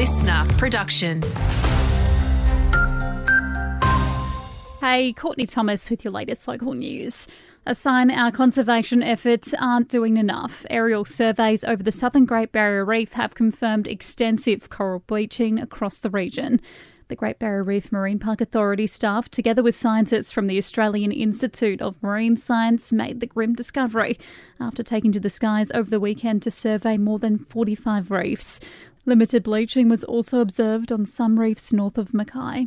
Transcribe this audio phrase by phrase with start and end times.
[0.00, 1.20] listener production.
[4.80, 7.28] Hey, Courtney Thomas with your latest local news.
[7.66, 10.64] A sign our conservation efforts aren't doing enough.
[10.70, 16.08] Aerial surveys over the southern Great Barrier Reef have confirmed extensive coral bleaching across the
[16.08, 16.62] region.
[17.08, 21.82] The Great Barrier Reef Marine Park Authority staff, together with scientists from the Australian Institute
[21.82, 24.16] of Marine Science, made the grim discovery
[24.60, 28.60] after taking to the skies over the weekend to survey more than 45 reefs.
[29.06, 32.66] Limited bleaching was also observed on some reefs north of Mackay.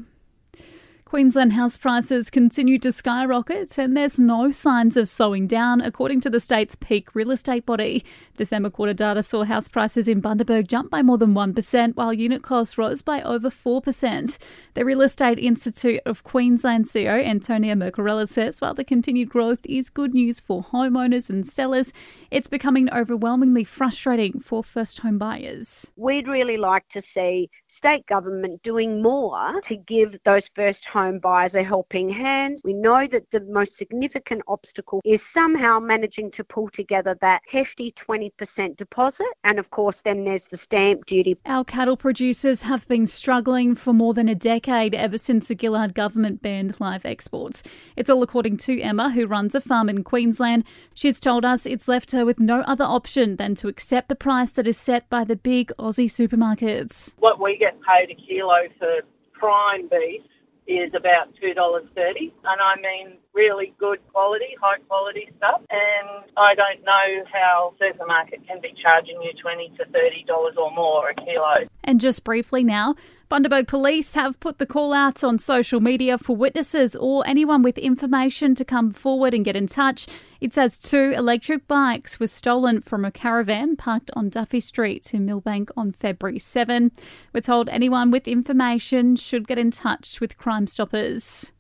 [1.14, 6.28] Queensland house prices continue to skyrocket and there's no signs of slowing down, according to
[6.28, 8.04] the state's peak real estate body.
[8.36, 12.42] December quarter data saw house prices in Bundaberg jump by more than 1%, while unit
[12.42, 14.40] costs rose by over 4%.
[14.74, 19.92] The Real Estate Institute of Queensland CEO Antonia Mercorella says while the continued growth is
[19.92, 21.94] good news for homeowners and sellers,
[22.32, 25.92] it's becoming overwhelmingly frustrating for first home buyers.
[25.96, 31.20] We'd really like to see state government doing more to give those first home home
[31.20, 32.62] buyers a helping hand.
[32.64, 37.92] We know that the most significant obstacle is somehow managing to pull together that hefty
[37.92, 39.28] 20% deposit.
[39.44, 41.38] And of course, then there's the stamp duty.
[41.46, 45.94] Our cattle producers have been struggling for more than a decade ever since the Gillard
[45.94, 47.64] government banned live exports.
[47.98, 50.64] It's all according to Emma, who runs a farm in Queensland.
[50.94, 54.52] She's told us it's left her with no other option than to accept the price
[54.54, 57.14] that is set by the big Aussie supermarkets.
[57.20, 59.02] What we get paid a kilo for
[59.34, 60.22] prime beef
[60.68, 62.32] is about $2.30.
[62.44, 65.62] And I mean really good quality, high quality stuff.
[65.70, 71.10] And I don't know how supermarket can be charging you 20 to $30 or more
[71.10, 71.68] a kilo.
[71.84, 72.96] And just briefly now,
[73.34, 77.80] Bundaberg Police have put the call outs on social media for witnesses or anyone with
[77.80, 80.06] information to come forward and get in touch.
[80.40, 85.26] It says two electric bikes were stolen from a caravan parked on Duffy Street in
[85.26, 86.92] Millbank on February 7.
[87.34, 91.53] We're told anyone with information should get in touch with Crime Stoppers.